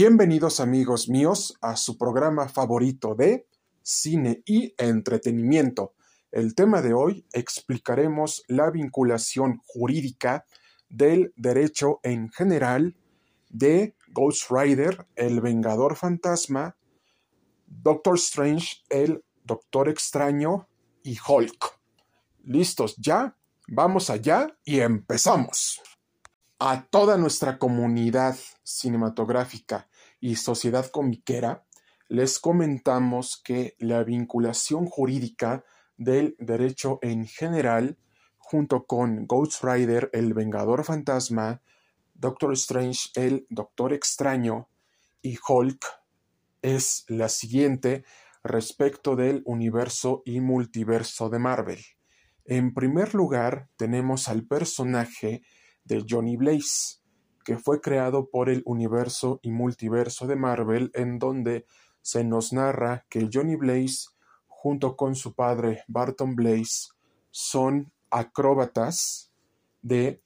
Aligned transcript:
Bienvenidos 0.00 0.60
amigos 0.60 1.08
míos 1.08 1.58
a 1.60 1.74
su 1.74 1.98
programa 1.98 2.48
favorito 2.48 3.16
de 3.16 3.48
cine 3.82 4.42
y 4.46 4.72
entretenimiento. 4.78 5.94
El 6.30 6.54
tema 6.54 6.82
de 6.82 6.94
hoy 6.94 7.24
explicaremos 7.32 8.44
la 8.46 8.70
vinculación 8.70 9.60
jurídica 9.66 10.44
del 10.88 11.32
derecho 11.36 11.98
en 12.04 12.30
general 12.30 12.94
de 13.48 13.96
Ghost 14.18 14.50
Rider, 14.50 15.06
el 15.14 15.40
Vengador 15.40 15.94
Fantasma, 15.94 16.76
Doctor 17.68 18.16
Strange, 18.16 18.78
el 18.88 19.24
Doctor 19.44 19.88
Extraño 19.88 20.66
y 21.04 21.16
Hulk. 21.24 21.78
¿Listos 22.42 22.96
ya? 22.96 23.36
Vamos 23.68 24.10
allá 24.10 24.48
y 24.64 24.80
empezamos 24.80 25.80
a 26.58 26.84
toda 26.86 27.16
nuestra 27.16 27.58
comunidad 27.58 28.36
cinematográfica 28.64 29.88
y 30.18 30.34
sociedad 30.34 30.90
comiquera, 30.90 31.64
les 32.08 32.40
comentamos 32.40 33.40
que 33.44 33.76
la 33.78 34.02
vinculación 34.02 34.86
jurídica 34.86 35.64
del 35.96 36.34
derecho 36.40 36.98
en 37.02 37.24
general, 37.24 37.98
junto 38.38 38.84
con 38.84 39.28
Ghost 39.28 39.62
Rider, 39.62 40.10
el 40.12 40.34
Vengador 40.34 40.82
Fantasma, 40.82 41.62
Doctor 42.18 42.52
Strange, 42.54 43.10
el 43.14 43.46
Doctor 43.48 43.92
Extraño 43.92 44.68
y 45.22 45.38
Hulk, 45.48 45.84
es 46.62 47.04
la 47.06 47.28
siguiente 47.28 48.04
respecto 48.42 49.14
del 49.14 49.42
universo 49.44 50.22
y 50.24 50.40
multiverso 50.40 51.28
de 51.30 51.38
Marvel. 51.38 51.78
En 52.44 52.74
primer 52.74 53.14
lugar, 53.14 53.68
tenemos 53.76 54.28
al 54.28 54.44
personaje 54.44 55.42
de 55.84 56.04
Johnny 56.08 56.36
Blaze, 56.36 56.98
que 57.44 57.56
fue 57.56 57.80
creado 57.80 58.28
por 58.28 58.50
el 58.50 58.62
universo 58.64 59.38
y 59.42 59.52
multiverso 59.52 60.26
de 60.26 60.34
Marvel, 60.34 60.90
en 60.94 61.20
donde 61.20 61.66
se 62.02 62.24
nos 62.24 62.52
narra 62.52 63.06
que 63.08 63.28
Johnny 63.32 63.54
Blaze, 63.54 64.08
junto 64.48 64.96
con 64.96 65.14
su 65.14 65.34
padre 65.34 65.84
Barton 65.86 66.34
Blaze, 66.34 66.88
son 67.30 67.92
acróbatas 68.10 69.30
de 69.82 70.20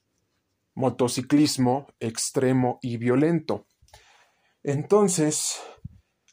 motociclismo 0.75 1.87
extremo 2.01 2.79
y 2.83 2.97
violento. 2.97 3.67
Entonces, 4.63 5.61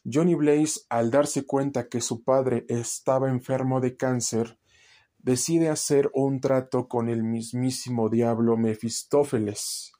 Johnny 0.04 0.34
Blaze, 0.34 0.80
al 0.88 1.10
darse 1.10 1.44
cuenta 1.44 1.88
que 1.88 2.00
su 2.00 2.22
padre 2.24 2.64
estaba 2.68 3.28
enfermo 3.28 3.80
de 3.80 3.96
cáncer, 3.96 4.58
decide 5.18 5.68
hacer 5.68 6.10
un 6.14 6.40
trato 6.40 6.88
con 6.88 7.08
el 7.08 7.22
mismísimo 7.22 8.08
diablo 8.08 8.56
Mefistófeles 8.56 9.92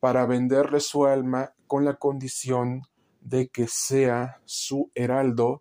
para 0.00 0.24
venderle 0.24 0.80
su 0.80 1.04
alma 1.04 1.54
con 1.66 1.84
la 1.84 1.96
condición 1.96 2.82
de 3.20 3.48
que 3.48 3.66
sea 3.68 4.40
su 4.46 4.90
heraldo 4.94 5.60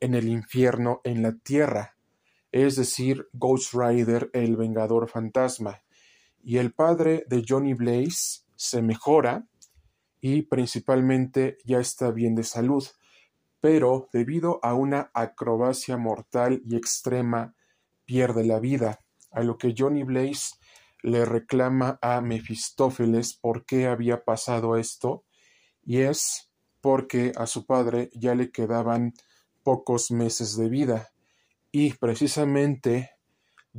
en 0.00 0.14
el 0.14 0.28
infierno 0.28 1.00
en 1.04 1.22
la 1.22 1.32
tierra, 1.32 1.96
es 2.50 2.76
decir, 2.76 3.28
Ghost 3.32 3.72
Rider 3.72 4.30
el 4.34 4.56
Vengador 4.56 5.08
Fantasma. 5.08 5.82
Y 6.42 6.58
el 6.58 6.72
padre 6.72 7.24
de 7.28 7.44
Johnny 7.48 7.74
Blaze 7.74 8.42
se 8.56 8.82
mejora 8.82 9.46
y 10.20 10.42
principalmente 10.42 11.58
ya 11.64 11.78
está 11.78 12.10
bien 12.10 12.34
de 12.34 12.44
salud, 12.44 12.84
pero 13.60 14.08
debido 14.12 14.58
a 14.62 14.74
una 14.74 15.10
acrobacia 15.14 15.96
mortal 15.96 16.62
y 16.64 16.76
extrema 16.76 17.54
pierde 18.04 18.44
la 18.44 18.58
vida, 18.58 19.04
a 19.30 19.42
lo 19.42 19.56
que 19.56 19.74
Johnny 19.76 20.02
Blaze 20.02 20.56
le 21.02 21.24
reclama 21.24 21.98
a 22.02 22.20
Mefistófeles 22.20 23.34
por 23.34 23.64
qué 23.64 23.86
había 23.86 24.24
pasado 24.24 24.76
esto, 24.76 25.24
y 25.84 25.98
es 25.98 26.50
porque 26.80 27.32
a 27.36 27.46
su 27.46 27.66
padre 27.66 28.10
ya 28.14 28.34
le 28.34 28.50
quedaban 28.50 29.14
pocos 29.62 30.10
meses 30.10 30.56
de 30.56 30.68
vida, 30.68 31.12
y 31.70 31.94
precisamente 31.94 33.10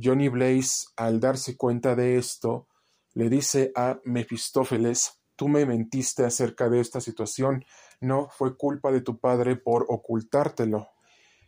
Johnny 0.00 0.28
Blaze, 0.28 0.86
al 0.96 1.20
darse 1.20 1.56
cuenta 1.56 1.94
de 1.94 2.16
esto, 2.16 2.68
le 3.12 3.28
dice 3.28 3.72
a 3.74 4.00
Mefistófeles 4.04 5.20
Tú 5.36 5.48
me 5.48 5.66
mentiste 5.66 6.24
acerca 6.24 6.68
de 6.68 6.80
esta 6.80 7.00
situación, 7.00 7.64
no 8.00 8.28
fue 8.30 8.56
culpa 8.56 8.92
de 8.92 9.00
tu 9.00 9.18
padre 9.18 9.56
por 9.56 9.84
ocultártelo. 9.88 10.88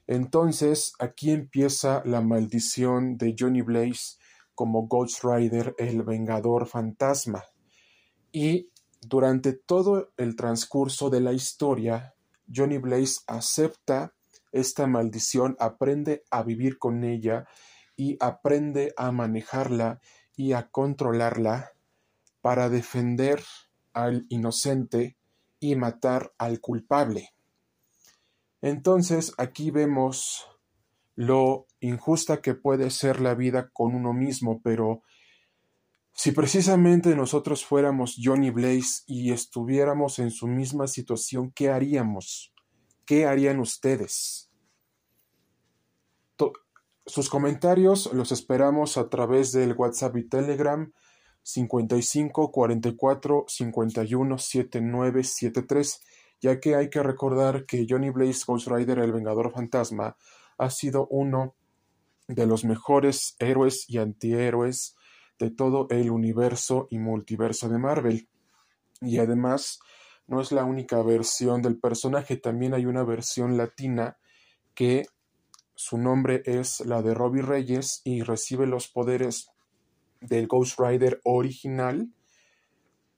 Entonces 0.09 0.93
aquí 0.99 1.31
empieza 1.31 2.03
la 2.05 2.21
maldición 2.21 3.17
de 3.17 3.37
Johnny 3.39 3.63
Blaze 3.63 4.17
como 4.55 4.89
Ghost 4.89 5.23
Rider, 5.23 5.75
el 5.79 6.03
Vengador 6.03 6.67
Fantasma. 6.67 7.45
Y 8.33 8.71
durante 9.01 9.53
todo 9.53 10.13
el 10.17 10.35
transcurso 10.35 11.09
de 11.11 11.21
la 11.21 11.33
historia, 11.33 12.15
Johnny 12.53 12.79
Blaze 12.79 13.21
acepta 13.27 14.15
esta 14.51 14.87
maldición, 14.87 15.57
aprende 15.61 16.25
a 16.31 16.43
vivir 16.43 16.79
con 16.79 17.05
ella 17.05 17.47
y 17.97 18.17
aprende 18.21 18.93
a 18.97 19.11
manejarla 19.11 20.01
y 20.37 20.53
a 20.53 20.69
controlarla 20.69 21.73
para 22.41 22.69
defender 22.69 23.43
al 23.93 24.27
inocente 24.29 25.17
y 25.59 25.75
matar 25.75 26.33
al 26.39 26.61
culpable. 26.61 27.31
Entonces 28.61 29.33
aquí 29.39 29.71
vemos 29.71 30.47
lo 31.15 31.67
injusta 31.81 32.43
que 32.43 32.55
puede 32.55 32.91
ser 32.91 33.21
la 33.21 33.35
vida 33.35 33.71
con 33.73 33.95
uno 33.95 34.13
mismo, 34.13 34.61
pero 34.63 35.03
si 36.13 36.33
precisamente 36.33 37.15
nosotros 37.15 37.65
fuéramos 37.65 38.17
Johnny 38.23 38.51
Blaze 38.51 39.03
y 39.07 39.33
estuviéramos 39.33 40.19
en 40.19 40.31
su 40.31 40.47
misma 40.47 40.87
situación, 40.87 41.53
¿qué 41.53 41.71
haríamos? 41.71 42.55
¿Qué 43.05 43.27
harían 43.27 43.61
ustedes? 43.61 44.46
Sus 47.07 47.29
comentarios 47.29 48.13
los 48.13 48.33
esperamos 48.33 48.99
a 48.99 49.09
través 49.09 49.53
del 49.53 49.75
WhatsApp 49.75 50.17
y 50.17 50.29
Telegram 50.29 50.93
55 51.43 52.51
44 52.51 53.45
51 53.47 54.39
79 54.39 55.25
73 55.25 56.01
ya 56.41 56.61
que 56.61 56.75
hay 56.75 56.91
que 56.91 57.03
recordar 57.03 57.65
que 57.67 57.87
Johnny 57.89 58.11
Blaze 58.11 58.45
Ghost 58.47 58.69
Rider, 58.69 58.99
el 58.99 59.13
Vengador 59.13 59.53
Fantasma, 59.53 60.17
ha 60.59 60.71
sido 60.71 61.07
uno 61.09 61.55
de 62.29 62.47
los 62.47 62.65
mejores 62.65 63.37
héroes 63.39 63.85
y 63.89 63.99
antihéroes 63.99 64.97
de 65.39 65.51
todo 65.51 65.87
el 65.91 66.11
universo 66.11 66.89
y 66.91 66.99
multiverso 66.99 67.69
de 67.69 67.79
Marvel. 67.79 68.29
Y 69.01 69.19
además, 69.19 69.81
no 70.27 70.41
es 70.41 70.53
la 70.53 70.65
única 70.65 71.03
versión 71.03 71.63
del 71.63 71.79
personaje, 71.79 72.37
también 72.37 72.75
hay 72.75 72.87
una 72.87 73.05
versión 73.05 73.57
latina 73.57 74.19
que 74.75 75.07
su 75.77 75.99
nombre 75.99 76.43
es 76.47 76.81
la 76.81 77.03
de 77.03 77.13
Robbie 77.13 77.43
Reyes 77.43 78.01
y 78.03 78.23
recibe 78.23 78.67
los 78.67 78.89
poderes 78.89 79.51
del 80.23 80.47
Ghost 80.47 80.81
Rider 80.81 81.21
original, 81.23 82.09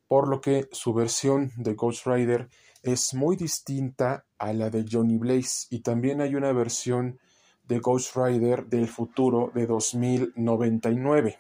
por 0.09 0.29
lo 0.29 0.41
que 0.41 0.69
su 0.73 0.93
versión 0.93 1.53
de 1.57 1.75
Ghost 1.75 2.07
Rider 2.07 2.49
es 2.83 3.15
muy 3.15 3.37
distinta 3.37 4.27
a 4.39 4.53
la 4.53 4.71
de 4.71 4.85
Johnny 4.91 5.19
Blaze 5.19 5.69
y 5.71 5.81
también 5.81 6.21
hay 6.21 6.35
una 6.35 6.53
versión 6.53 7.21
de 7.69 7.79
Ghost 7.79 8.17
Rider 8.17 8.67
del 8.67 8.89
futuro 8.89 9.53
de 9.55 9.67
2099. 9.67 11.39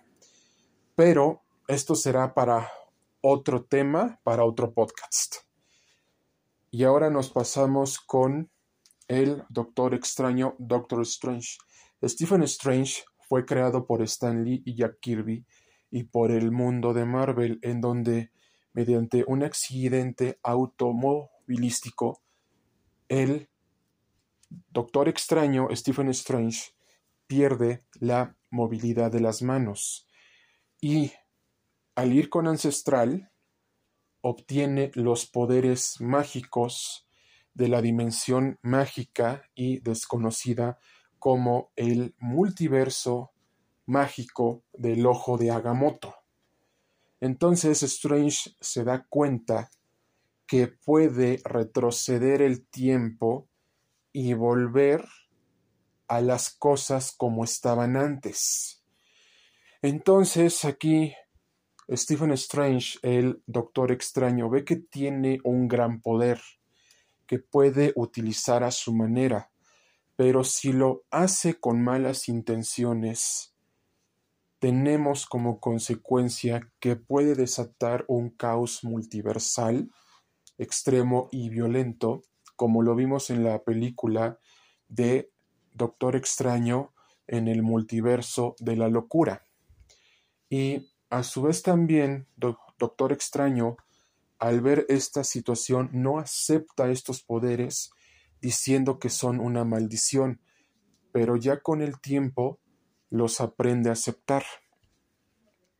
Pero 0.95 1.43
esto 1.67 1.97
será 1.97 2.33
para 2.33 2.71
otro 3.23 3.65
tema, 3.65 4.21
para 4.23 4.45
otro 4.45 4.73
podcast. 4.73 5.37
Y 6.70 6.85
ahora 6.85 7.11
nos 7.11 7.31
pasamos 7.31 7.99
con 7.99 8.50
el 9.08 9.43
Doctor 9.49 9.94
Extraño, 9.94 10.55
Doctor 10.58 11.02
Strange. 11.02 11.58
Stephen 12.05 12.43
Strange 12.44 13.02
fue 13.28 13.44
creado 13.44 13.87
por 13.87 14.02
Stan 14.02 14.44
Lee 14.44 14.62
y 14.64 14.76
Jack 14.76 15.00
Kirby 15.00 15.44
y 15.90 16.05
por 16.05 16.31
el 16.31 16.52
mundo 16.52 16.93
de 16.94 17.05
Marvel, 17.05 17.58
en 17.62 17.81
donde 17.81 18.31
mediante 18.72 19.25
un 19.26 19.43
accidente 19.43 20.38
automovilístico, 20.43 22.22
el 23.08 23.49
Doctor 24.70 25.08
Extraño 25.08 25.69
Stephen 25.75 26.08
Strange 26.10 26.72
pierde 27.26 27.84
la 28.00 28.37
movilidad 28.50 29.10
de 29.10 29.20
las 29.20 29.43
manos 29.43 30.06
y 30.81 31.12
al 31.94 32.12
ir 32.12 32.31
con 32.31 32.46
Ancestral 32.46 33.31
obtiene 34.20 34.90
los 34.94 35.26
poderes 35.26 36.00
mágicos 36.00 37.07
de 37.58 37.66
la 37.66 37.82
dimensión 37.82 38.56
mágica 38.62 39.43
y 39.52 39.81
desconocida 39.81 40.78
como 41.19 41.72
el 41.75 42.14
multiverso 42.19 43.32
mágico 43.84 44.62
del 44.72 45.05
ojo 45.05 45.37
de 45.37 45.50
Agamotto. 45.50 46.14
Entonces 47.20 47.82
Strange 47.82 48.52
se 48.60 48.84
da 48.84 49.05
cuenta 49.08 49.70
que 50.46 50.69
puede 50.69 51.43
retroceder 51.44 52.43
el 52.43 52.64
tiempo 52.64 53.49
y 54.12 54.34
volver 54.34 55.05
a 56.06 56.20
las 56.20 56.50
cosas 56.50 57.12
como 57.16 57.43
estaban 57.43 57.96
antes. 57.96 58.84
Entonces 59.82 60.64
aquí 60.64 61.12
Stephen 61.90 62.31
Strange, 62.32 63.00
el 63.02 63.43
Doctor 63.46 63.90
Extraño, 63.90 64.49
ve 64.49 64.64
que 64.64 64.76
tiene 64.76 65.40
un 65.43 65.66
gran 65.66 66.00
poder 66.00 66.40
que 67.29 67.39
puede 67.39 67.93
utilizar 67.95 68.65
a 68.65 68.73
su 68.73 68.93
manera, 68.93 69.53
pero 70.17 70.43
si 70.43 70.73
lo 70.73 71.05
hace 71.13 71.61
con 71.61 71.85
malas 71.85 72.29
intenciones, 72.29 73.55
tenemos 74.59 75.27
como 75.27 75.61
consecuencia 75.61 76.73
que 76.81 76.97
puede 76.97 77.37
desatar 77.37 78.05
un 78.09 78.31
caos 78.31 78.83
multiversal 78.83 79.89
extremo 80.57 81.29
y 81.31 81.51
violento, 81.51 82.23
como 82.57 82.83
lo 82.83 82.97
vimos 82.97 83.31
en 83.31 83.45
la 83.45 83.63
película 83.63 84.41
de 84.89 85.31
Doctor 85.73 86.17
Extraño 86.17 86.93
en 87.29 87.47
el 87.47 87.63
multiverso 87.63 88.57
de 88.59 88.75
la 88.75 88.89
locura. 88.89 89.45
Y 90.51 90.91
a 91.11 91.23
su 91.23 91.43
vez 91.43 91.63
también 91.63 92.27
Doctor 92.37 93.13
Extraño, 93.13 93.77
al 94.38 94.61
ver 94.61 94.87
esta 94.88 95.25
situación, 95.25 95.90
no 95.93 96.19
acepta 96.19 96.90
estos 96.90 97.23
poderes 97.23 97.90
diciendo 98.40 98.99
que 98.99 99.11
son 99.11 99.40
una 99.40 99.64
maldición, 99.64 100.40
pero 101.12 101.37
ya 101.37 101.61
con 101.61 101.82
el 101.82 102.00
tiempo 102.00 102.61
los 103.11 103.40
aprende 103.40 103.90
a 103.90 103.94
aceptar. 103.94 104.44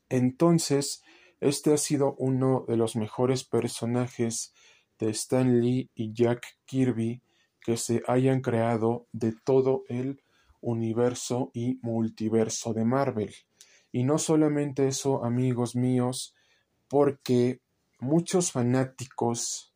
Entonces, 0.09 1.03
este 1.41 1.73
ha 1.73 1.77
sido 1.77 2.15
uno 2.19 2.65
de 2.67 2.77
los 2.77 2.97
mejores 2.97 3.45
personajes 3.45 4.53
de 4.99 5.11
Stan 5.11 5.61
Lee 5.61 5.91
y 5.95 6.13
Jack 6.13 6.45
Kirby 6.65 7.23
que 7.61 7.77
se 7.77 8.03
hayan 8.09 8.41
creado 8.41 9.07
de 9.13 9.33
todo 9.45 9.85
el 9.89 10.23
universo 10.61 11.51
y 11.55 11.79
multiverso 11.83 12.73
de 12.73 12.85
Marvel. 12.85 13.35
Y 13.93 14.05
no 14.05 14.19
solamente 14.19 14.89
eso, 14.89 15.25
amigos 15.25 15.77
míos, 15.77 16.35
porque 16.89 17.61
muchos 18.01 18.53
fanáticos 18.53 19.75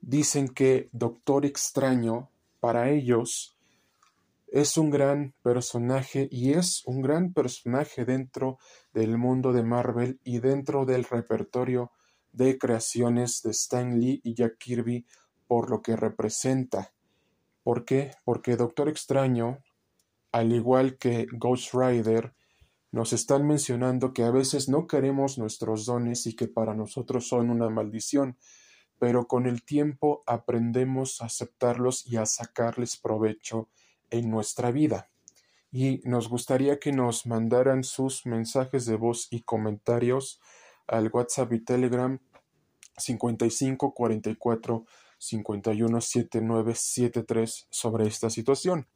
dicen 0.00 0.48
que 0.48 0.88
Doctor 0.92 1.46
Extraño, 1.46 2.30
para 2.60 2.90
ellos, 2.90 3.56
es 4.48 4.76
un 4.78 4.90
gran 4.90 5.34
personaje 5.42 6.28
y 6.30 6.52
es 6.52 6.82
un 6.86 7.02
gran 7.02 7.32
personaje 7.32 8.04
dentro 8.04 8.58
del 8.92 9.18
mundo 9.18 9.52
de 9.52 9.64
Marvel 9.64 10.20
y 10.22 10.38
dentro 10.38 10.84
del 10.84 11.04
repertorio 11.04 11.90
de 12.32 12.58
creaciones 12.58 13.42
de 13.42 13.50
Stan 13.50 13.98
Lee 13.98 14.20
y 14.22 14.34
Jack 14.34 14.58
Kirby 14.58 15.06
por 15.48 15.70
lo 15.70 15.82
que 15.82 15.96
representa. 15.96 16.92
¿Por 17.62 17.84
qué? 17.84 18.12
Porque 18.24 18.56
Doctor 18.56 18.88
Extraño, 18.88 19.58
al 20.30 20.52
igual 20.52 20.98
que 20.98 21.26
Ghost 21.32 21.74
Rider, 21.74 22.34
nos 22.94 23.12
están 23.12 23.44
mencionando 23.44 24.12
que 24.12 24.22
a 24.22 24.30
veces 24.30 24.68
no 24.68 24.86
queremos 24.86 25.36
nuestros 25.36 25.84
dones 25.84 26.28
y 26.28 26.36
que 26.36 26.46
para 26.46 26.74
nosotros 26.74 27.26
son 27.26 27.50
una 27.50 27.68
maldición, 27.68 28.38
pero 29.00 29.26
con 29.26 29.46
el 29.48 29.64
tiempo 29.64 30.22
aprendemos 30.26 31.20
a 31.20 31.24
aceptarlos 31.24 32.06
y 32.06 32.18
a 32.18 32.26
sacarles 32.26 32.96
provecho 32.96 33.68
en 34.10 34.30
nuestra 34.30 34.70
vida. 34.70 35.10
Y 35.72 36.02
nos 36.04 36.28
gustaría 36.28 36.78
que 36.78 36.92
nos 36.92 37.26
mandaran 37.26 37.82
sus 37.82 38.26
mensajes 38.26 38.86
de 38.86 38.94
voz 38.94 39.26
y 39.32 39.42
comentarios 39.42 40.40
al 40.86 41.10
WhatsApp 41.12 41.52
y 41.52 41.64
Telegram 41.64 42.20
55 42.96 43.92
44 43.92 44.84
51 45.18 46.00
79 46.00 46.74
73 46.76 47.66
sobre 47.70 48.06
esta 48.06 48.30
situación. 48.30 48.86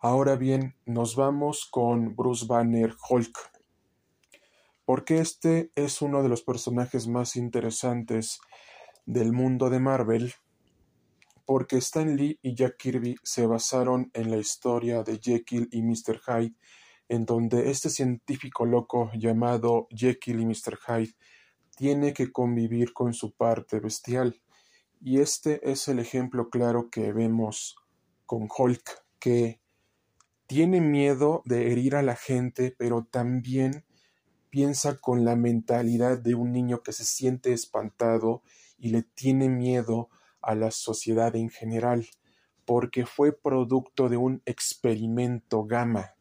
Ahora 0.00 0.36
bien, 0.36 0.76
nos 0.86 1.16
vamos 1.16 1.66
con 1.68 2.14
Bruce 2.14 2.46
Banner 2.46 2.94
Hulk, 3.10 3.36
porque 4.84 5.18
este 5.18 5.72
es 5.74 6.00
uno 6.02 6.22
de 6.22 6.28
los 6.28 6.42
personajes 6.42 7.08
más 7.08 7.34
interesantes 7.34 8.38
del 9.06 9.32
mundo 9.32 9.70
de 9.70 9.80
Marvel, 9.80 10.34
porque 11.44 11.78
Stan 11.78 12.14
Lee 12.14 12.38
y 12.42 12.54
Jack 12.54 12.76
Kirby 12.76 13.16
se 13.24 13.48
basaron 13.48 14.12
en 14.14 14.30
la 14.30 14.36
historia 14.36 15.02
de 15.02 15.18
Jekyll 15.18 15.68
y 15.72 15.82
Mr. 15.82 16.20
Hyde, 16.24 16.54
en 17.08 17.26
donde 17.26 17.68
este 17.68 17.90
científico 17.90 18.66
loco 18.66 19.10
llamado 19.14 19.88
Jekyll 19.90 20.38
y 20.38 20.46
Mr. 20.46 20.78
Hyde 20.86 21.16
tiene 21.76 22.12
que 22.12 22.30
convivir 22.30 22.92
con 22.92 23.14
su 23.14 23.32
parte 23.32 23.80
bestial. 23.80 24.40
Y 25.00 25.18
este 25.18 25.68
es 25.68 25.88
el 25.88 25.98
ejemplo 25.98 26.50
claro 26.50 26.88
que 26.88 27.12
vemos 27.12 27.74
con 28.26 28.46
Hulk, 28.56 29.04
que 29.18 29.58
tiene 30.48 30.80
miedo 30.80 31.42
de 31.44 31.70
herir 31.70 31.94
a 31.94 32.02
la 32.02 32.16
gente, 32.16 32.74
pero 32.76 33.04
también 33.04 33.84
piensa 34.48 34.96
con 34.96 35.26
la 35.26 35.36
mentalidad 35.36 36.18
de 36.18 36.34
un 36.34 36.52
niño 36.52 36.82
que 36.82 36.92
se 36.92 37.04
siente 37.04 37.52
espantado 37.52 38.42
y 38.78 38.88
le 38.88 39.02
tiene 39.02 39.50
miedo 39.50 40.08
a 40.40 40.54
la 40.54 40.70
sociedad 40.70 41.36
en 41.36 41.50
general, 41.50 42.08
porque 42.64 43.04
fue 43.04 43.38
producto 43.38 44.08
de 44.08 44.16
un 44.16 44.42
experimento 44.46 45.64
gamma 45.64 46.14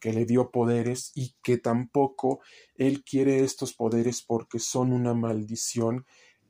que 0.00 0.14
le 0.14 0.24
dio 0.24 0.50
poderes 0.50 1.12
y 1.14 1.34
que 1.42 1.58
tampoco 1.58 2.40
él 2.76 3.04
quiere 3.04 3.44
estos 3.44 3.74
poderes 3.74 4.22
porque 4.22 4.58
son 4.58 4.94
una 4.94 5.12
maldición 5.12 6.06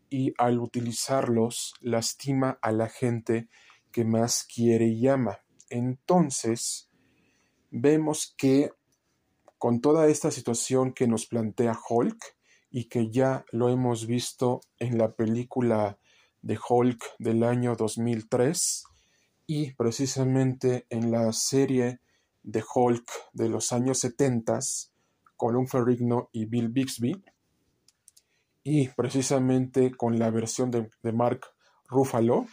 y 0.09 0.33
al 0.39 0.61
utilizarlos 0.61 1.75
lastima 1.81 2.59
a 2.63 2.71
la 2.71 2.89
gente 2.89 3.49
que 3.91 4.05
más 4.05 4.45
quiere 4.45 4.87
y 4.87 5.09
ama. 5.09 5.41
Entonces, 5.71 6.86
vemos 7.79 8.35
que 8.39 8.71
con 9.59 9.81
toda 9.81 10.09
esta 10.09 10.31
situación 10.31 10.93
que 10.93 11.07
nos 11.07 11.27
plantea 11.27 11.79
Hulk 11.89 12.37
y 12.71 12.85
que 12.85 13.11
ya 13.11 13.45
lo 13.53 13.69
hemos 13.69 14.07
visto 14.07 14.61
en 14.79 14.97
la 14.97 15.13
película 15.13 15.99
de 16.41 16.59
Hulk 16.59 17.03
del 17.19 17.43
año 17.43 17.77
2003 17.77 18.85
y 19.47 19.73
precisamente 19.73 20.87
en 20.89 21.11
la 21.11 21.33
serie 21.33 22.01
de 22.43 22.65
Hulk 22.75 23.11
de 23.33 23.49
los 23.51 23.73
años 23.73 23.99
70 23.99 24.59
con 25.37 25.55
un 25.55 25.69
Ferrigno 25.69 26.31
y 26.33 26.47
Bill 26.47 26.71
Bixby 26.71 27.23
y 28.63 28.89
precisamente 28.89 29.95
con 29.95 30.19
la 30.19 30.31
versión 30.31 30.71
de, 30.71 30.89
de 31.03 31.13
Mark 31.13 31.41
Ruffalo 31.89 32.47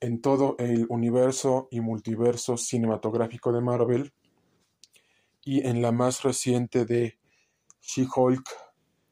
en 0.00 0.20
todo 0.20 0.56
el 0.58 0.86
universo 0.88 1.68
y 1.70 1.80
multiverso 1.80 2.56
cinematográfico 2.56 3.52
de 3.52 3.60
Marvel 3.60 4.12
y 5.44 5.66
en 5.66 5.80
la 5.80 5.92
más 5.92 6.22
reciente 6.22 6.84
de 6.84 7.18
She-Hulk, 7.80 8.48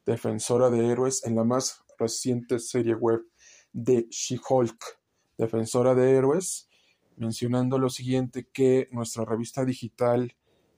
Defensora 0.05 0.69
de 0.69 0.87
Héroes, 0.87 1.23
en 1.25 1.35
la 1.35 1.43
más 1.43 1.83
reciente 1.97 2.59
serie 2.59 2.93
web 2.93 3.21
de 3.73 4.07
She-Hulk, 4.09 4.99
Defensora 5.37 5.95
de 5.95 6.11
Héroes, 6.11 6.69
mencionando 7.15 7.79
lo 7.79 7.89
siguiente 7.89 8.47
que 8.51 8.87
nuestra 8.91 9.25
revista 9.25 9.65
digital 9.65 10.35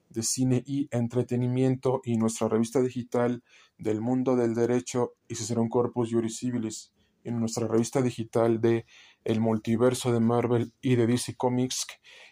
de 0.08 0.22
cine 0.22 0.62
y 0.64 0.88
entretenimiento 0.90 2.00
y 2.04 2.16
nuestra 2.16 2.48
revista 2.48 2.80
digital 2.80 3.42
del 3.76 4.00
mundo 4.00 4.36
del 4.36 4.54
derecho 4.54 5.14
y 5.28 5.34
Cicerón 5.34 5.68
Corpus 5.68 6.10
Juris 6.10 6.38
Civilis 6.38 6.92
en 7.24 7.40
nuestra 7.40 7.66
revista 7.66 8.00
digital 8.00 8.60
de 8.60 8.86
El 9.28 9.40
Multiverso 9.40 10.10
de 10.10 10.20
Marvel 10.20 10.72
y 10.80 10.96
de 10.96 11.06
DC 11.06 11.36
Comics 11.36 11.86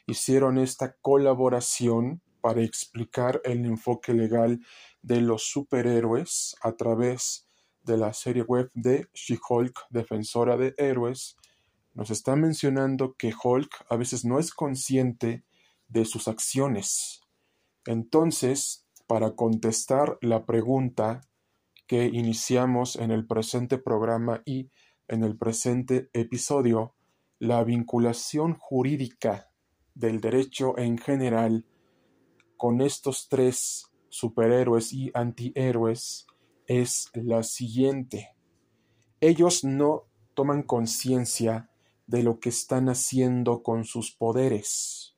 hicieron 0.06 0.56
esta 0.56 0.96
colaboración 1.02 2.22
para 2.40 2.62
explicar 2.62 3.42
el 3.44 3.66
enfoque 3.66 4.14
legal 4.14 4.60
de 5.02 5.20
los 5.20 5.42
superhéroes 5.42 6.56
a 6.62 6.72
través 6.72 7.50
de 7.82 7.98
la 7.98 8.14
serie 8.14 8.44
web 8.44 8.70
de 8.72 9.10
She-Hulk, 9.12 9.78
Defensora 9.90 10.56
de 10.56 10.74
Héroes, 10.78 11.36
nos 11.92 12.10
está 12.10 12.34
mencionando 12.34 13.14
que 13.18 13.34
Hulk 13.44 13.84
a 13.90 13.96
veces 13.96 14.24
no 14.24 14.38
es 14.38 14.50
consciente 14.50 15.44
de 15.88 16.06
sus 16.06 16.28
acciones. 16.28 17.20
Entonces, 17.84 18.86
para 19.06 19.32
contestar 19.32 20.16
la 20.22 20.46
pregunta 20.46 21.20
que 21.86 22.06
iniciamos 22.06 22.96
en 22.96 23.10
el 23.10 23.26
presente 23.26 23.76
programa 23.76 24.40
y 24.46 24.70
en 25.08 25.24
el 25.24 25.36
presente 25.36 26.10
episodio, 26.12 26.94
la 27.38 27.62
vinculación 27.64 28.54
jurídica 28.54 29.50
del 29.94 30.20
derecho 30.20 30.78
en 30.78 30.98
general 30.98 31.64
con 32.56 32.80
estos 32.80 33.28
tres 33.28 33.90
superhéroes 34.08 34.92
y 34.92 35.10
antihéroes 35.14 36.26
es 36.66 37.10
la 37.14 37.42
siguiente. 37.42 38.34
Ellos 39.20 39.64
no 39.64 40.04
toman 40.34 40.62
conciencia 40.62 41.70
de 42.06 42.22
lo 42.22 42.40
que 42.40 42.48
están 42.48 42.88
haciendo 42.88 43.62
con 43.62 43.84
sus 43.84 44.12
poderes. 44.12 45.14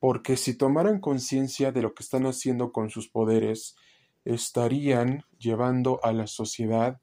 Porque 0.00 0.36
si 0.36 0.54
tomaran 0.54 1.00
conciencia 1.00 1.72
de 1.72 1.82
lo 1.82 1.94
que 1.94 2.02
están 2.02 2.26
haciendo 2.26 2.72
con 2.72 2.90
sus 2.90 3.08
poderes, 3.08 3.76
estarían 4.24 5.24
llevando 5.38 6.00
a 6.04 6.12
la 6.12 6.26
sociedad 6.26 7.00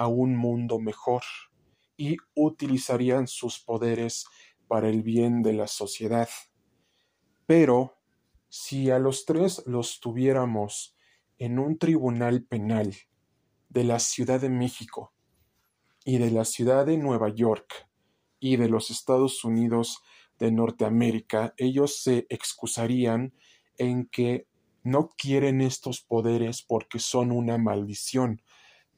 a 0.00 0.06
un 0.06 0.34
mundo 0.34 0.78
mejor 0.78 1.22
y 1.94 2.16
utilizarían 2.34 3.26
sus 3.28 3.60
poderes 3.60 4.24
para 4.66 4.88
el 4.88 5.02
bien 5.02 5.42
de 5.42 5.52
la 5.52 5.66
sociedad. 5.66 6.30
Pero 7.44 7.98
si 8.48 8.90
a 8.90 8.98
los 8.98 9.26
tres 9.26 9.62
los 9.66 10.00
tuviéramos 10.00 10.96
en 11.36 11.58
un 11.58 11.76
tribunal 11.76 12.44
penal 12.44 12.94
de 13.68 13.84
la 13.84 13.98
Ciudad 13.98 14.40
de 14.40 14.48
México 14.48 15.12
y 16.02 16.16
de 16.16 16.30
la 16.30 16.46
Ciudad 16.46 16.86
de 16.86 16.96
Nueva 16.96 17.28
York 17.28 17.86
y 18.38 18.56
de 18.56 18.70
los 18.70 18.90
Estados 18.90 19.44
Unidos 19.44 20.00
de 20.38 20.50
Norteamérica, 20.50 21.52
ellos 21.58 22.02
se 22.02 22.26
excusarían 22.30 23.34
en 23.76 24.06
que 24.06 24.46
no 24.82 25.10
quieren 25.10 25.60
estos 25.60 26.00
poderes 26.00 26.62
porque 26.62 27.00
son 27.00 27.32
una 27.32 27.58
maldición, 27.58 28.40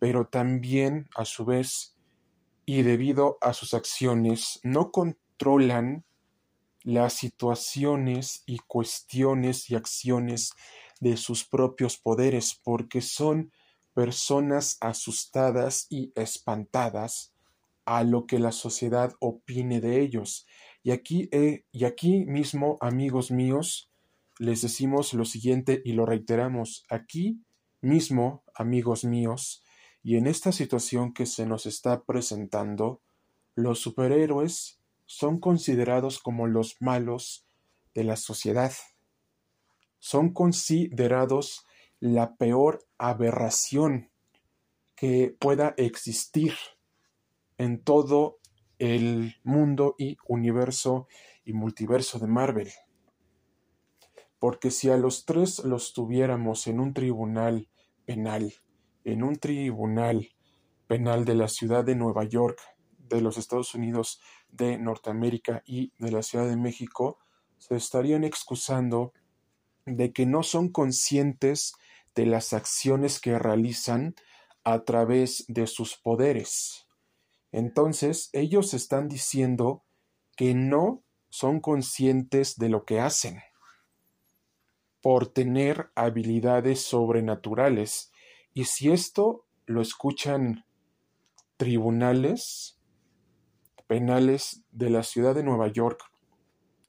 pero 0.02 0.26
también, 0.26 1.08
a 1.14 1.24
su 1.24 1.44
vez, 1.44 1.94
y 2.66 2.82
debido 2.82 3.38
a 3.40 3.52
sus 3.52 3.72
acciones, 3.72 4.58
no 4.64 4.90
controlan 4.90 6.04
las 6.82 7.12
situaciones 7.12 8.42
y 8.44 8.58
cuestiones 8.66 9.70
y 9.70 9.76
acciones 9.76 10.54
de 10.98 11.16
sus 11.16 11.44
propios 11.44 11.98
poderes, 11.98 12.60
porque 12.64 13.00
son 13.00 13.52
personas 13.94 14.76
asustadas 14.80 15.86
y 15.88 16.12
espantadas 16.16 17.32
a 17.84 18.02
lo 18.02 18.26
que 18.26 18.40
la 18.40 18.50
sociedad 18.50 19.14
opine 19.20 19.80
de 19.80 20.00
ellos. 20.00 20.48
Y 20.82 20.90
aquí, 20.90 21.28
eh, 21.30 21.64
y 21.70 21.84
aquí 21.84 22.26
mismo, 22.26 22.76
amigos 22.80 23.30
míos, 23.30 23.88
les 24.40 24.62
decimos 24.62 25.14
lo 25.14 25.24
siguiente 25.24 25.80
y 25.84 25.92
lo 25.92 26.06
reiteramos. 26.06 26.84
Aquí 26.88 27.40
mismo, 27.80 28.42
amigos 28.52 29.04
míos, 29.04 29.62
y 30.02 30.16
en 30.16 30.26
esta 30.26 30.52
situación 30.52 31.12
que 31.12 31.26
se 31.26 31.46
nos 31.46 31.66
está 31.66 32.02
presentando, 32.02 33.00
los 33.54 33.78
superhéroes 33.80 34.80
son 35.06 35.38
considerados 35.38 36.18
como 36.18 36.46
los 36.46 36.76
malos 36.80 37.46
de 37.94 38.04
la 38.04 38.16
sociedad. 38.16 38.72
Son 39.98 40.32
considerados 40.32 41.64
la 42.00 42.34
peor 42.34 42.84
aberración 42.98 44.10
que 44.96 45.36
pueda 45.38 45.74
existir 45.76 46.54
en 47.58 47.80
todo 47.80 48.38
el 48.78 49.36
mundo 49.44 49.94
y 49.98 50.16
universo 50.26 51.06
y 51.44 51.52
multiverso 51.52 52.18
de 52.18 52.26
Marvel. 52.26 52.70
Porque 54.40 54.72
si 54.72 54.90
a 54.90 54.96
los 54.96 55.24
tres 55.24 55.60
los 55.60 55.92
tuviéramos 55.92 56.66
en 56.66 56.80
un 56.80 56.92
tribunal 56.92 57.68
penal, 58.04 58.52
en 59.04 59.22
un 59.22 59.36
tribunal 59.36 60.28
penal 60.86 61.24
de 61.24 61.34
la 61.34 61.48
ciudad 61.48 61.84
de 61.84 61.94
Nueva 61.94 62.24
York, 62.24 62.60
de 62.98 63.20
los 63.20 63.38
Estados 63.38 63.74
Unidos 63.74 64.20
de 64.50 64.78
Norteamérica 64.78 65.62
y 65.64 65.92
de 65.98 66.12
la 66.12 66.22
Ciudad 66.22 66.48
de 66.48 66.56
México, 66.56 67.18
se 67.58 67.76
estarían 67.76 68.24
excusando 68.24 69.12
de 69.86 70.12
que 70.12 70.26
no 70.26 70.42
son 70.42 70.68
conscientes 70.68 71.74
de 72.14 72.26
las 72.26 72.52
acciones 72.52 73.20
que 73.20 73.38
realizan 73.38 74.14
a 74.64 74.84
través 74.84 75.44
de 75.48 75.66
sus 75.66 75.96
poderes. 75.96 76.86
Entonces, 77.50 78.30
ellos 78.32 78.74
están 78.74 79.08
diciendo 79.08 79.82
que 80.36 80.54
no 80.54 81.02
son 81.28 81.60
conscientes 81.60 82.56
de 82.56 82.68
lo 82.68 82.84
que 82.84 83.00
hacen 83.00 83.40
por 85.00 85.26
tener 85.26 85.90
habilidades 85.94 86.80
sobrenaturales. 86.80 88.11
Y 88.54 88.64
si 88.64 88.90
esto 88.90 89.46
lo 89.66 89.80
escuchan 89.80 90.64
tribunales 91.56 92.78
penales 93.86 94.62
de 94.70 94.90
la 94.90 95.02
ciudad 95.02 95.34
de 95.34 95.42
Nueva 95.42 95.68
York, 95.68 96.02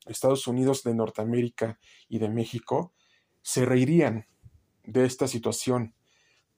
Estados 0.05 0.47
Unidos 0.47 0.83
de 0.83 0.93
Norteamérica 0.93 1.79
y 2.09 2.19
de 2.19 2.29
México, 2.29 2.93
se 3.41 3.65
reirían 3.65 4.27
de 4.83 5.05
esta 5.05 5.27
situación. 5.27 5.95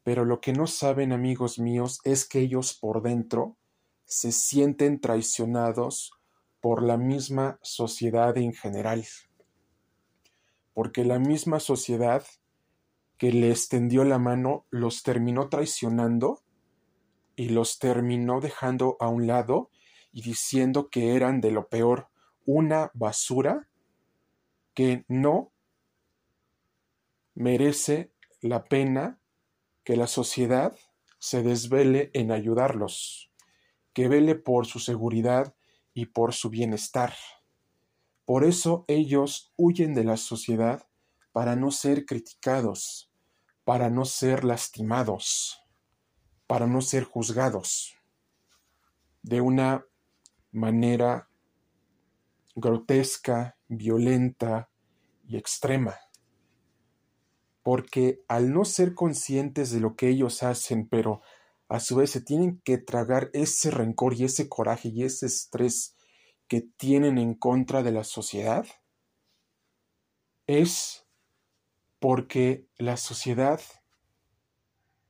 Pero 0.04 0.26
lo 0.26 0.40
que 0.40 0.54
no 0.54 0.68
saben, 0.68 1.12
amigos 1.12 1.60
míos, 1.60 2.00
es 2.04 2.26
que 2.26 2.40
ellos 2.40 2.74
por 2.74 3.02
dentro 3.02 3.58
se 4.06 4.32
sienten 4.32 5.00
traicionados 5.00 6.12
por 6.62 6.84
la 6.84 6.98
misma 6.98 7.60
sociedad 7.62 8.38
en 8.38 8.54
general. 8.54 9.06
Porque 10.74 11.04
la 11.06 11.20
misma 11.20 11.60
sociedad 11.60 12.26
que 13.18 13.32
les 13.32 13.70
tendió 13.70 14.04
la 14.04 14.20
mano 14.20 14.66
los 14.70 15.04
terminó 15.04 15.50
traicionando 15.50 16.42
y 17.36 17.50
los 17.50 17.80
terminó 17.80 18.40
dejando 18.40 18.98
a 19.00 19.08
un 19.08 19.28
lado 19.28 19.70
y 20.12 20.22
diciendo 20.22 20.90
que 20.90 21.16
eran 21.16 21.42
de 21.42 21.52
lo 21.52 21.68
peor, 21.68 22.10
una 22.46 22.92
basura 22.94 23.68
que 24.74 25.06
no 25.08 25.52
merece 27.34 28.12
la 28.42 28.66
pena 28.66 29.20
que 29.84 29.98
la 29.98 30.08
sociedad 30.08 30.78
se 31.20 31.44
desvele 31.44 32.12
en 32.14 32.32
ayudarlos 32.32 33.26
que 33.96 34.10
vele 34.10 34.36
por 34.36 34.66
su 34.66 34.80
seguridad 34.80 35.56
y 35.94 36.08
por 36.08 36.34
su 36.34 36.50
bienestar. 36.50 37.16
Por 38.26 38.44
eso 38.44 38.84
ellos 38.90 39.54
huyen 39.56 39.94
de 39.94 40.04
la 40.04 40.18
sociedad 40.18 40.86
para 41.36 41.58
no 41.58 41.70
ser 41.70 42.06
criticados, 42.06 43.12
para 43.66 43.90
no 43.90 44.06
ser 44.06 44.46
lastimados, 44.46 45.62
para 46.48 46.66
no 46.66 46.80
ser 46.80 47.04
juzgados 47.04 47.94
de 49.22 49.42
una 49.42 49.86
manera 50.54 51.30
grotesca, 52.56 53.58
violenta 53.68 54.70
y 55.28 55.36
extrema. 55.36 55.98
Porque 57.62 58.24
al 58.30 58.54
no 58.54 58.64
ser 58.64 58.96
conscientes 58.96 59.72
de 59.72 59.82
lo 59.82 59.98
que 59.98 60.08
ellos 60.08 60.42
hacen, 60.42 60.88
pero 60.88 61.22
a 61.68 61.82
su 61.82 61.98
vez 61.98 62.12
se 62.12 62.22
tienen 62.22 62.62
que 62.64 62.78
tragar 62.78 63.30
ese 63.34 63.72
rencor 63.72 64.14
y 64.14 64.24
ese 64.24 64.48
coraje 64.48 64.88
y 64.88 65.04
ese 65.04 65.26
estrés 65.26 65.98
que 66.48 66.62
tienen 66.62 67.18
en 67.18 67.34
contra 67.34 67.84
de 67.84 67.92
la 67.92 68.06
sociedad, 68.06 68.66
es 70.48 71.05
porque 72.06 72.68
la 72.78 72.98
sociedad 72.98 73.60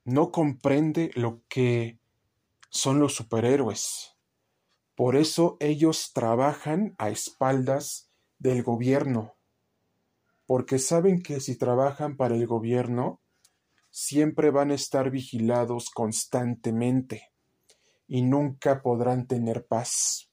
no 0.05 0.31
comprende 0.31 1.11
lo 1.15 1.41
que 1.49 1.99
son 2.69 3.01
los 3.01 3.15
superhéroes. 3.15 4.15
Por 4.95 5.17
eso 5.17 5.57
ellos 5.59 6.13
trabajan 6.13 6.95
a 6.97 7.09
espaldas 7.09 8.09
del 8.39 8.63
gobierno, 8.63 9.35
porque 10.45 10.79
saben 10.79 11.21
que 11.21 11.41
si 11.41 11.57
trabajan 11.57 12.15
para 12.15 12.35
el 12.35 12.47
gobierno, 12.47 13.19
siempre 13.89 14.49
van 14.49 14.71
a 14.71 14.75
estar 14.75 15.11
vigilados 15.11 15.89
constantemente 15.89 17.33
y 18.07 18.21
nunca 18.21 18.81
podrán 18.81 19.27
tener 19.27 19.67
paz 19.67 20.31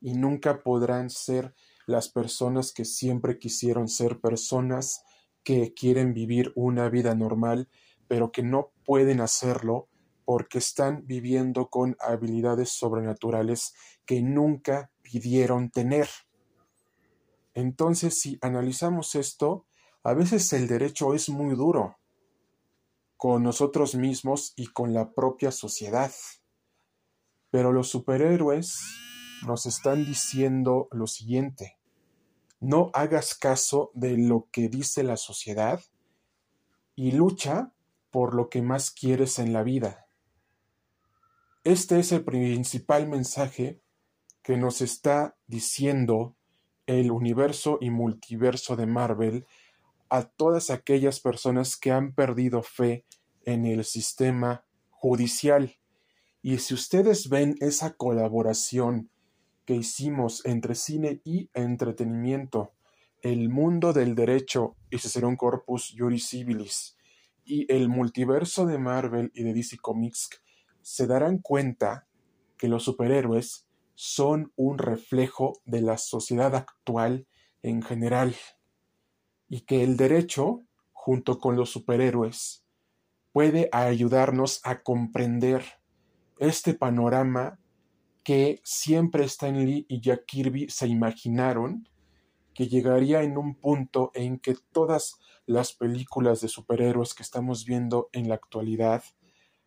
y 0.00 0.14
nunca 0.14 0.62
podrán 0.62 1.10
ser 1.10 1.54
las 1.84 2.08
personas 2.08 2.72
que 2.72 2.86
siempre 2.86 3.38
quisieron 3.38 3.86
ser 3.88 4.18
personas 4.18 5.03
que 5.44 5.74
quieren 5.74 6.14
vivir 6.14 6.52
una 6.56 6.88
vida 6.88 7.14
normal 7.14 7.68
pero 8.08 8.32
que 8.32 8.42
no 8.42 8.72
pueden 8.84 9.20
hacerlo 9.20 9.88
porque 10.24 10.58
están 10.58 11.06
viviendo 11.06 11.68
con 11.68 11.96
habilidades 12.00 12.70
sobrenaturales 12.70 13.74
que 14.06 14.22
nunca 14.22 14.90
pidieron 15.02 15.70
tener. 15.70 16.08
Entonces, 17.54 18.20
si 18.20 18.38
analizamos 18.40 19.14
esto, 19.14 19.66
a 20.02 20.14
veces 20.14 20.52
el 20.52 20.66
derecho 20.66 21.14
es 21.14 21.28
muy 21.28 21.54
duro, 21.54 21.98
con 23.16 23.42
nosotros 23.42 23.94
mismos 23.94 24.54
y 24.56 24.66
con 24.66 24.92
la 24.92 25.12
propia 25.12 25.50
sociedad. 25.50 26.12
Pero 27.50 27.72
los 27.72 27.88
superhéroes 27.88 28.80
nos 29.46 29.66
están 29.66 30.04
diciendo 30.04 30.88
lo 30.90 31.06
siguiente, 31.06 31.78
no 32.64 32.90
hagas 32.94 33.34
caso 33.34 33.90
de 33.92 34.16
lo 34.16 34.48
que 34.50 34.68
dice 34.68 35.02
la 35.02 35.18
sociedad 35.18 35.82
y 36.96 37.12
lucha 37.12 37.72
por 38.10 38.34
lo 38.34 38.48
que 38.48 38.62
más 38.62 38.90
quieres 38.90 39.38
en 39.38 39.52
la 39.52 39.62
vida. 39.62 40.06
Este 41.62 41.98
es 41.98 42.10
el 42.12 42.24
principal 42.24 43.06
mensaje 43.06 43.82
que 44.42 44.56
nos 44.56 44.80
está 44.80 45.36
diciendo 45.46 46.36
el 46.86 47.10
universo 47.10 47.78
y 47.80 47.90
multiverso 47.90 48.76
de 48.76 48.86
Marvel 48.86 49.46
a 50.08 50.22
todas 50.22 50.70
aquellas 50.70 51.20
personas 51.20 51.76
que 51.76 51.92
han 51.92 52.14
perdido 52.14 52.62
fe 52.62 53.04
en 53.44 53.66
el 53.66 53.84
sistema 53.84 54.64
judicial. 54.90 55.76
Y 56.40 56.58
si 56.58 56.72
ustedes 56.72 57.28
ven 57.28 57.56
esa 57.60 57.94
colaboración 57.94 59.10
que 59.64 59.74
hicimos 59.74 60.44
entre 60.44 60.74
cine 60.74 61.20
y 61.24 61.50
entretenimiento, 61.54 62.72
el 63.22 63.48
mundo 63.48 63.92
del 63.92 64.14
derecho 64.14 64.76
y 64.90 65.24
un 65.24 65.36
Corpus 65.36 65.94
Juris 65.96 66.28
Civilis. 66.28 66.96
Y 67.44 67.70
el 67.72 67.88
multiverso 67.88 68.66
de 68.66 68.78
Marvel 68.78 69.30
y 69.34 69.42
de 69.42 69.54
DC 69.54 69.78
Comics 69.78 70.28
se 70.82 71.06
darán 71.06 71.38
cuenta 71.38 72.06
que 72.58 72.68
los 72.68 72.84
superhéroes 72.84 73.66
son 73.94 74.52
un 74.56 74.78
reflejo 74.78 75.60
de 75.64 75.80
la 75.80 75.98
sociedad 75.98 76.54
actual 76.54 77.26
en 77.62 77.82
general. 77.82 78.34
Y 79.48 79.60
que 79.62 79.82
el 79.82 79.96
derecho, 79.96 80.60
junto 80.92 81.38
con 81.38 81.56
los 81.56 81.70
superhéroes, 81.70 82.64
puede 83.32 83.68
ayudarnos 83.72 84.60
a 84.64 84.82
comprender 84.82 85.64
este 86.38 86.74
panorama 86.74 87.58
que 88.24 88.60
siempre 88.64 89.24
Stan 89.24 89.54
Lee 89.54 89.86
y 89.88 90.00
Jack 90.00 90.24
Kirby 90.24 90.68
se 90.70 90.88
imaginaron 90.88 91.88
que 92.54 92.68
llegaría 92.68 93.22
en 93.22 93.36
un 93.36 93.54
punto 93.54 94.10
en 94.14 94.38
que 94.38 94.56
todas 94.72 95.18
las 95.44 95.74
películas 95.74 96.40
de 96.40 96.48
superhéroes 96.48 97.12
que 97.12 97.22
estamos 97.22 97.66
viendo 97.66 98.08
en 98.12 98.28
la 98.28 98.36
actualidad 98.36 99.04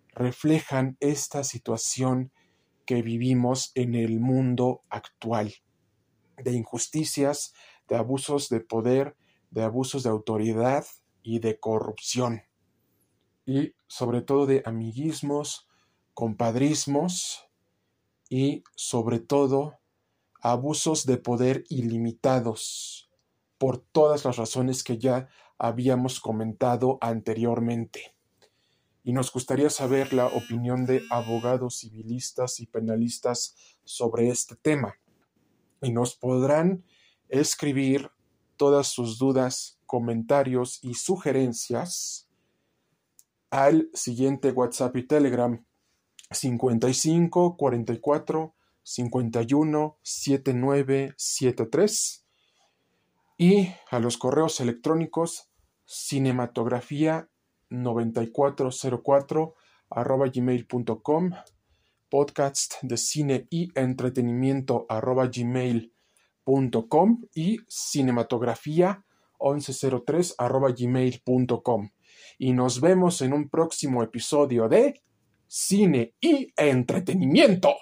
reflejan 0.08 0.98
esta 1.00 1.44
situación 1.44 2.32
que 2.86 3.04
vivimos 3.04 3.72
en 3.76 3.94
el 3.94 4.20
mundo 4.20 4.82
actual, 4.90 5.54
de 6.38 6.54
injusticias, 6.54 7.54
de 7.88 7.98
abusos 7.98 8.50
de 8.50 8.62
poder, 8.62 9.16
de 9.52 9.64
abusos 9.64 10.04
de 10.04 10.10
autoridad 10.10 10.86
y 11.22 11.40
de 11.40 11.60
corrupción, 11.60 12.44
y 13.46 13.74
sobre 13.88 14.22
todo 14.22 14.46
de 14.46 14.64
amiguismos, 14.66 15.68
compadrismos 16.14 17.47
y 18.30 18.64
sobre 18.76 19.20
todo 19.20 19.80
abusos 20.42 21.06
de 21.06 21.18
poder 21.18 21.64
ilimitados 21.70 23.10
por 23.58 23.78
todas 23.78 24.26
las 24.26 24.38
razones 24.38 24.84
que 24.84 24.98
ya 24.98 25.30
habíamos 25.58 26.20
comentado 26.20 26.98
anteriormente. 27.02 28.16
Y 29.04 29.14
nos 29.14 29.32
gustaría 29.32 29.70
saber 29.70 30.14
la 30.14 30.28
opinión 30.28 30.86
de 30.86 31.02
abogados 31.10 31.78
civilistas 31.78 32.60
y 32.60 32.68
penalistas 32.68 33.56
sobre 33.84 34.30
este 34.30 34.56
tema. 34.56 35.00
Y 35.82 35.92
nos 35.92 36.16
podrán 36.16 36.84
escribir 37.30 38.12
todas 38.58 38.88
sus 38.88 39.18
dudas, 39.18 39.80
comentarios 39.86 40.80
y 40.84 40.96
sugerencias 40.96 42.28
al 43.50 43.90
siguiente 43.94 44.52
WhatsApp 44.52 44.98
y 44.98 45.08
Telegram 45.08 45.66
55 46.32 47.58
44 47.58 48.56
51 48.84 49.98
7973 50.02 52.26
y 53.38 53.70
a 53.92 54.00
los 54.00 54.18
correos 54.18 54.60
electrónicos 54.60 55.50
cinematografía 55.86 57.30
9404 57.70 59.56
arroba 59.90 60.28
gmail.com 60.28 61.32
podcast 62.10 62.76
de 62.82 62.98
cine 62.98 63.48
y 63.50 63.70
entretenimiento 63.76 64.86
arroba 64.90 65.28
gmail.com 65.28 67.22
y 67.36 67.60
cinematografía 67.68 69.06
1103 69.40 70.36
arroba 70.38 70.72
gmail.com 70.72 71.90
y 72.38 72.54
nos 72.54 72.82
vemos 72.82 73.22
en 73.22 73.34
un 73.34 73.50
próximo 73.50 74.04
episodio 74.04 74.68
de 74.68 75.02
cine 75.48 76.14
y 76.20 76.54
entretenimiento. 76.56 77.76